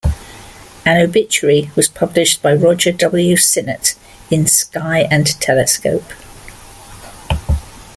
[0.83, 3.37] An obituary was published by Roger W.
[3.37, 3.93] Sinnott
[4.31, 6.11] in "Sky and Telescope".